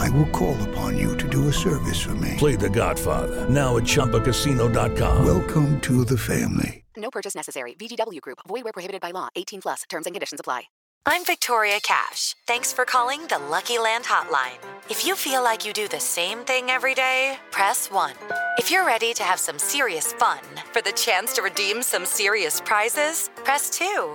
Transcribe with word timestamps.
I 0.00 0.08
will 0.10 0.30
call 0.30 0.56
upon 0.68 0.96
you 0.96 1.16
to 1.18 1.28
do 1.28 1.48
a 1.48 1.52
service 1.52 2.00
for 2.00 2.14
me. 2.14 2.34
Play 2.38 2.56
The 2.56 2.70
Godfather 2.70 3.48
now 3.48 3.76
at 3.76 3.84
ChumbaCasino.com. 3.84 5.24
Welcome 5.24 5.80
to 5.82 6.04
the 6.04 6.18
family. 6.18 6.84
No 6.96 7.10
purchase 7.10 7.34
necessary. 7.34 7.74
VGW 7.74 8.20
Group. 8.20 8.38
Void 8.48 8.64
were 8.64 8.72
prohibited 8.72 9.00
by 9.00 9.10
law. 9.10 9.28
18 9.36 9.60
plus. 9.62 9.82
Terms 9.88 10.06
and 10.06 10.14
conditions 10.14 10.40
apply. 10.40 10.62
I'm 11.06 11.24
Victoria 11.24 11.80
Cash. 11.80 12.36
Thanks 12.46 12.72
for 12.72 12.84
calling 12.84 13.26
the 13.28 13.38
Lucky 13.38 13.78
Land 13.78 14.04
Hotline. 14.04 14.58
If 14.90 15.06
you 15.06 15.16
feel 15.16 15.42
like 15.42 15.66
you 15.66 15.72
do 15.72 15.88
the 15.88 16.00
same 16.00 16.40
thing 16.40 16.68
every 16.68 16.94
day, 16.94 17.38
press 17.50 17.90
1. 17.90 18.12
If 18.58 18.70
you're 18.70 18.84
ready 18.86 19.14
to 19.14 19.22
have 19.22 19.40
some 19.40 19.58
serious 19.58 20.12
fun 20.12 20.40
for 20.72 20.82
the 20.82 20.92
chance 20.92 21.32
to 21.34 21.42
redeem 21.42 21.82
some 21.82 22.04
serious 22.04 22.60
prizes, 22.60 23.30
press 23.44 23.70
2. 23.70 24.14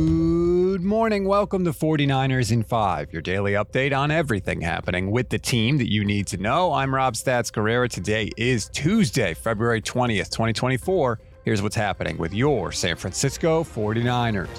morning. 0.91 1.23
Welcome 1.23 1.63
to 1.63 1.71
49ers 1.71 2.51
in 2.51 2.63
5, 2.63 3.13
your 3.13 3.21
daily 3.21 3.53
update 3.53 3.97
on 3.97 4.11
everything 4.11 4.59
happening 4.59 5.09
with 5.09 5.29
the 5.29 5.39
team 5.39 5.77
that 5.77 5.89
you 5.89 6.03
need 6.03 6.27
to 6.27 6.37
know. 6.37 6.73
I'm 6.73 6.93
Rob 6.93 7.13
Stats 7.13 7.49
Guerrera. 7.49 7.89
Today 7.89 8.29
is 8.35 8.67
Tuesday, 8.73 9.33
February 9.33 9.81
20th, 9.81 10.29
2024. 10.31 11.19
Here's 11.45 11.61
what's 11.61 11.77
happening 11.77 12.17
with 12.17 12.33
your 12.33 12.73
San 12.73 12.97
Francisco 12.97 13.63
49ers. 13.63 14.49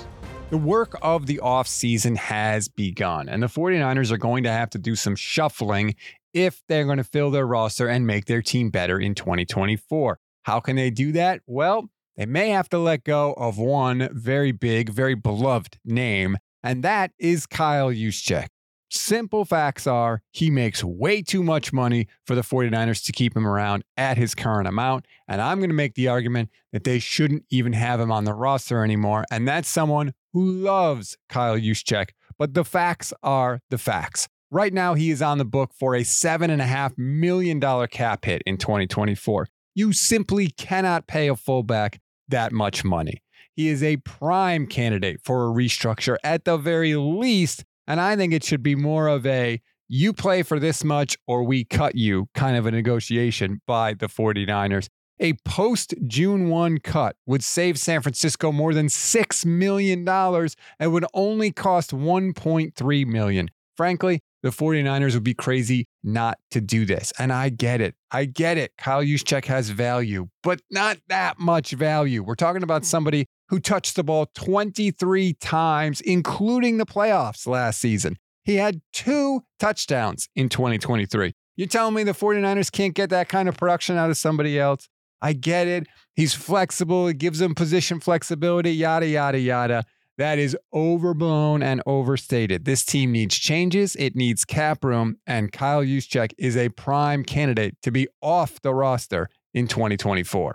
The 0.49 0.57
work 0.57 0.97
of 1.03 1.27
the 1.27 1.39
offseason 1.43 2.17
has 2.17 2.67
begun, 2.67 3.29
and 3.29 3.43
the 3.43 3.47
49ers 3.47 4.11
are 4.11 4.17
going 4.17 4.45
to 4.45 4.53
have 4.53 4.71
to 4.71 4.79
do 4.79 4.97
some 4.97 5.15
shuffling 5.15 5.97
if 6.33 6.63
they're 6.67 6.87
going 6.87 6.97
to 6.97 7.05
fill 7.05 7.31
their 7.31 7.47
roster 7.47 7.89
and 7.89 8.07
make 8.07 8.25
their 8.25 8.41
team 8.41 8.71
better 8.71 8.99
in 8.99 9.15
2024. 9.15 10.19
How 10.45 10.61
can 10.61 10.77
they 10.77 10.89
do 10.89 11.13
that? 11.13 11.43
Well, 11.47 11.91
they 12.17 12.27
may 12.27 12.51
have 12.51 12.69
to 12.71 12.79
let 12.79 13.05
go 13.05 13.33
of 13.35 13.59
one 13.59 14.09
very 14.13 14.53
big, 14.53 14.91
very 14.91 15.15
beloved 15.15 15.79
name, 15.85 16.37
and 16.63 16.83
that 16.83 17.13
is 17.19 17.47
Kyle 17.47 17.91
Juszczyk. 17.91 18.49
Simple 18.95 19.47
facts 19.47 19.87
are 19.87 20.21
he 20.33 20.51
makes 20.51 20.85
way 20.85 21.23
too 21.23 21.43
much 21.43 21.73
money 21.73 22.09
for 22.27 22.35
the 22.35 22.43
49ers 22.43 23.03
to 23.07 23.13
keep 23.13 23.35
him 23.35 23.47
around 23.47 23.85
at 23.97 24.19
his 24.19 24.35
current 24.35 24.69
amount. 24.69 25.07
And 25.27 25.41
I'm 25.41 25.61
going 25.61 25.71
to 25.71 25.75
make 25.75 25.95
the 25.95 26.09
argument 26.09 26.51
that 26.75 26.85
they 26.85 26.99
shouldn't 26.99 27.47
even 27.49 27.73
have 27.73 28.01
him 28.01 28.13
on 28.13 28.25
the 28.25 28.35
roster 28.35 28.85
anymore. 28.85 29.25
And 29.31 29.49
that's 29.49 29.71
someone 29.71 30.13
who 30.35 30.45
loves 30.45 31.17
Kyle 31.31 31.57
Juszczyk. 31.57 32.11
But 32.39 32.53
the 32.53 32.67
facts 32.67 33.15
are 33.23 33.61
the 33.71 33.79
facts. 33.79 34.29
Right 34.51 34.75
now, 34.75 34.93
he 34.93 35.11
is 35.11 35.23
on 35.23 35.39
the 35.39 35.47
book 35.47 35.73
for 35.73 35.95
a 35.95 36.03
$7.5 36.03 36.99
million 36.99 37.59
cap 37.89 38.27
hit 38.27 38.43
in 38.45 38.59
2024. 38.59 39.49
You 39.75 39.93
simply 39.93 40.49
cannot 40.49 41.07
pay 41.07 41.29
a 41.29 41.37
fullback 41.37 42.01
that 42.29 42.53
much 42.53 42.85
money. 42.85 43.23
He 43.55 43.69
is 43.69 43.83
a 43.83 43.99
prime 43.99 44.67
candidate 44.67 45.21
for 45.23 45.45
a 45.45 45.53
restructure 45.53 46.17
at 46.25 46.45
the 46.45 46.57
very 46.57 46.95
least. 46.95 47.65
And 47.87 48.01
I 48.01 48.17
think 48.17 48.33
it 48.33 48.45
should 48.45 48.63
be 48.63 48.75
more 48.75 49.09
of 49.09 49.27
a 49.27 49.61
you 49.89 50.13
play 50.13 50.43
for 50.43 50.59
this 50.59 50.83
much 50.83 51.19
or 51.27 51.43
we 51.43 51.65
cut 51.65 51.95
you 51.95 52.29
kind 52.35 52.57
of 52.57 52.67
a 52.67 52.71
negotiation 52.71 53.61
by 53.67 53.93
the 53.95 54.07
49ers. 54.07 54.89
A 55.21 55.35
post 55.45 55.95
June 56.07 56.49
1 56.49 56.79
cut 56.79 57.17
would 57.27 57.45
save 57.45 57.79
San 57.79 58.01
Francisco 58.01 58.51
more 58.51 58.73
than 58.73 58.87
$6 58.87 59.47
million 59.47 60.09
and 60.09 60.93
would 60.93 61.05
only 61.15 61.53
cost 61.53 61.91
1.3 61.91 63.07
million. 63.07 63.51
Frankly, 63.77 64.21
the 64.43 64.51
49ers 64.51 65.15
would 65.15 65.25
be 65.25 65.35
crazy 65.35 65.87
not 66.03 66.39
to 66.51 66.61
do 66.61 66.85
this. 66.85 67.13
And 67.19 67.33
I 67.33 67.49
get 67.49 67.81
it. 67.81 67.95
I 68.11 68.25
get 68.25 68.59
it. 68.59 68.73
Kyle 68.77 69.03
Juszczyk 69.03 69.45
has 69.47 69.71
value, 69.71 70.29
but 70.43 70.61
not 70.71 70.99
that 71.09 71.39
much 71.39 71.73
value. 71.73 72.23
We're 72.23 72.35
talking 72.35 72.63
about 72.63 72.83
mm-hmm. 72.83 72.89
somebody 72.89 73.27
who 73.49 73.61
touched 73.61 73.97
the 73.97 74.05
ball 74.05 74.27
23 74.35 75.35
times, 75.35 76.01
including 76.01 76.79
the 76.79 76.87
playoffs 76.87 77.47
last 77.47 77.81
season. 77.81 78.19
He 78.45 78.57
had 78.57 78.81
two 78.93 79.43
touchdowns 79.61 80.29
in 80.35 80.49
2023. 80.49 81.33
You're 81.57 81.69
telling 81.69 81.95
me 81.95 82.03
the 82.03 82.13
49ers 82.13 82.73
can't 82.73 82.95
get 82.95 83.11
that 83.11 83.29
kind 83.29 83.49
of 83.49 83.57
production 83.57 83.97
out 83.97 84.11
of 84.11 84.17
somebody 84.17 84.59
else? 84.59 84.89
I 85.21 85.35
get 85.35 85.69
it. 85.69 85.87
He's 86.17 86.35
flexible. 86.35 87.07
It 87.07 87.19
gives 87.19 87.41
him 87.41 87.55
position 87.55 88.01
flexibility, 88.01 88.73
yada, 88.73 89.07
yada, 89.07 89.39
yada. 89.39 89.85
That 90.23 90.39
is 90.39 90.57
overblown 90.73 91.65
and 91.65 91.83
overstated. 91.85 92.65
This 92.65 92.85
team 92.85 93.11
needs 93.11 93.37
changes. 93.37 93.97
It 93.97 94.15
needs 94.15 94.45
cap 94.45 94.85
room. 94.85 95.17
And 95.27 95.51
Kyle 95.51 95.83
Juszczyk 95.83 96.33
is 96.39 96.57
a 96.57 96.69
prime 96.69 97.25
candidate 97.25 97.75
to 97.83 97.91
be 97.91 98.07
off 98.21 98.63
the 98.63 98.73
roster 98.73 99.29
in 99.53 99.67
2024. 99.67 100.55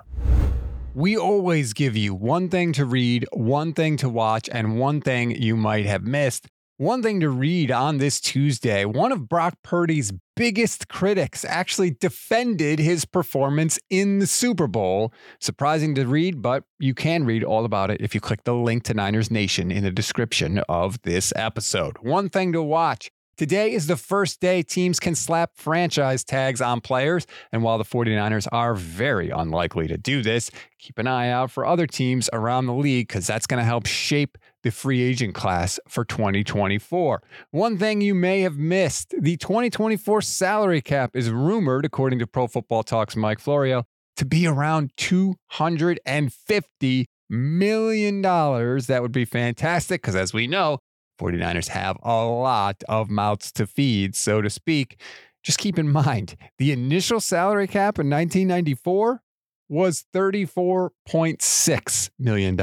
We 0.94 1.18
always 1.18 1.74
give 1.74 1.98
you 1.98 2.16
one 2.16 2.48
thing 2.48 2.72
to 2.72 2.86
read, 2.86 3.26
one 3.34 3.74
thing 3.74 3.98
to 3.98 4.08
watch, 4.08 4.48
and 4.54 4.80
one 4.80 5.02
thing 5.02 5.32
you 5.32 5.58
might 5.58 5.86
have 5.86 6.04
missed. 6.04 6.48
One 6.80 7.02
thing 7.02 7.22
to 7.22 7.30
read 7.32 7.72
on 7.72 7.98
this 7.98 8.22
Tuesday 8.22 8.86
one 8.86 9.12
of 9.12 9.28
Brock 9.28 9.56
Purdy's 9.64 10.14
biggest 10.36 10.88
critics 10.90 11.44
actually 11.44 11.90
defended 11.90 12.78
his 12.78 13.04
performance 13.04 13.80
in 13.90 14.20
the 14.20 14.28
Super 14.28 14.68
Bowl. 14.68 15.12
Surprising 15.40 15.96
to 15.96 16.06
read, 16.06 16.40
but 16.40 16.66
you 16.78 16.94
can 16.94 17.26
read 17.26 17.44
all 17.44 17.66
about 17.66 17.90
it 17.90 18.00
if 18.00 18.14
you 18.14 18.22
click 18.22 18.44
the 18.44 18.54
link 18.54 18.84
to 18.84 18.94
Niners 18.94 19.32
Nation 19.32 19.72
in 19.72 19.84
the 19.84 19.90
description 19.90 20.60
of 20.70 21.02
this 21.02 21.34
episode. 21.36 21.98
One 22.02 22.30
thing 22.30 22.54
to 22.54 22.62
watch. 22.62 23.10
Today 23.38 23.74
is 23.74 23.86
the 23.86 23.98
first 23.98 24.40
day 24.40 24.64
teams 24.64 25.00
can 25.00 25.14
slap 25.14 25.52
franchise 25.53 26.24
tags 26.24 26.59
on 26.59 26.81
players. 26.81 27.28
And 27.52 27.62
while 27.62 27.78
the 27.78 27.84
49ers 27.84 28.48
are 28.52 28.74
very 28.74 29.30
unlikely 29.30 29.86
to 29.90 29.98
do 29.98 30.24
this, 30.24 30.50
keep 30.80 30.98
an 30.98 31.06
eye 31.06 31.30
out 31.30 31.52
for 31.52 31.64
other 31.64 31.86
teams 31.86 32.31
around 32.34 32.66
the 32.66 32.74
league 32.74 33.09
because 33.09 33.28
that's 33.28 33.46
going 33.46 33.59
to 33.59 33.64
help 33.64 33.86
shape 33.86 34.40
the 34.64 34.72
free 34.72 35.03
agent 35.03 35.36
class 35.36 35.80
for 35.88 36.03
2024. 36.03 37.22
One 37.52 37.78
thing 37.78 38.02
you 38.02 38.16
may 38.16 38.42
have 38.42 38.58
missed 38.58 39.13
the 39.16 39.38
2024 39.38 40.24
salary 40.24 40.81
cap 40.81 41.12
is 41.13 41.30
rumored, 41.30 41.86
according 41.86 42.18
to 42.18 42.25
Pro 42.25 42.48
Football 42.48 42.81
Talks 42.81 43.16
Mike 43.16 43.39
Florio, 43.39 43.84
to 44.16 44.25
be 44.25 44.48
around 44.48 44.94
$250 44.98 47.06
million. 47.30 48.22
That 48.24 49.00
would 49.04 49.12
be 49.12 49.25
fantastic 49.25 50.01
because, 50.01 50.16
as 50.16 50.34
we 50.34 50.48
know, 50.48 50.80
49ers 51.18 51.69
have 51.69 51.98
a 52.04 52.25
lot 52.25 52.84
of 52.88 53.10
mouths 53.10 53.52
to 53.54 53.66
feed, 53.68 54.16
so 54.16 54.42
to 54.42 54.50
speak. 54.50 55.00
Just 55.44 55.60
keep 55.60 55.80
in 55.80 55.90
mind 55.92 56.36
the 56.58 56.72
initial 56.72 57.19
salary 57.19 57.68
cap 57.68 58.00
in 58.00 58.10
1994 58.10 59.22
was 59.69 60.06
$34.6 60.14 62.10
million 62.19 62.58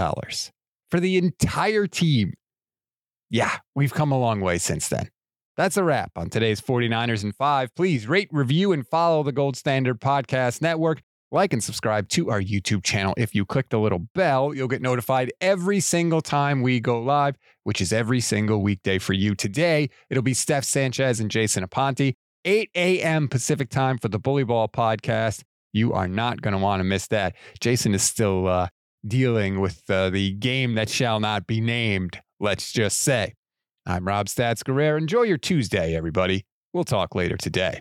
for 0.91 1.01
the 1.01 1.17
entire 1.17 1.87
team. 1.87 2.35
Yeah, 3.31 3.59
we've 3.75 3.95
come 3.95 4.12
a 4.12 4.19
long 4.19 4.41
way 4.41 4.59
since 4.59 4.89
then. 4.89 5.11
That's 5.57 5.77
a 5.77 5.85
wrap 5.85 6.12
on 6.17 6.31
today's 6.31 6.61
49ers 6.61 7.23
in 7.23 7.33
5. 7.33 7.75
Please 7.75 8.09
rate, 8.09 8.29
review, 8.33 8.73
and 8.73 8.87
follow 8.87 9.23
the 9.23 9.33
Gold 9.33 9.57
Standard 9.57 10.00
Podcast 10.00 10.61
Network 10.61 11.03
like 11.35 11.53
and 11.53 11.63
subscribe 11.63 12.09
to 12.09 12.31
our 12.31 12.41
YouTube 12.41 12.83
channel. 12.83 13.13
If 13.19 13.35
you 13.35 13.45
click 13.45 13.69
the 13.69 13.79
little 13.79 14.07
bell, 14.15 14.55
you'll 14.55 14.69
get 14.69 14.81
notified 14.81 15.33
every 15.41 15.81
single 15.81 16.23
time 16.23 16.63
we 16.63 16.81
go 16.81 17.01
live, 17.01 17.37
which 17.65 17.81
is 17.81 17.93
every 17.93 18.21
single 18.21 18.63
weekday 18.63 18.99
for 18.99 19.13
you. 19.13 19.35
Today, 19.35 19.91
it'll 20.09 20.23
be 20.23 20.33
Steph 20.33 20.65
Sanchez 20.65 21.21
and 21.21 21.31
Jason 21.31 21.67
Aponte, 21.67 22.15
8 22.45 22.71
a.m. 22.75 23.29
Pacific 23.29 23.69
time 23.69 23.99
for 23.99 24.09
the 24.09 24.19
Bully 24.19 24.45
Ball 24.45 24.69
podcast. 24.69 25.43
You 25.73 25.93
are 25.93 26.09
not 26.09 26.41
going 26.41 26.53
to 26.53 26.59
want 26.59 26.81
to 26.81 26.85
miss 26.85 27.09
that. 27.09 27.35
Jason 27.61 27.95
is 27.95 28.03
still 28.03 28.47
uh, 28.47 28.69
dealing 29.07 29.61
with 29.61 29.83
uh, 29.91 30.11
the 30.11 30.33
game 30.33 30.75
that 30.77 30.89
shall 30.89 31.19
not 31.21 31.47
be 31.47 31.61
named, 31.61 32.21
let's 32.39 32.73
just 32.73 32.99
say. 32.99 33.35
I'm 33.85 34.07
Rob 34.07 34.27
Stats 34.27 34.63
Guerrera. 34.63 34.99
Enjoy 34.99 35.23
your 35.23 35.37
Tuesday, 35.37 35.97
everybody. 35.97 36.47
We'll 36.73 36.85
talk 36.85 37.15
later 37.15 37.37
today. 37.37 37.81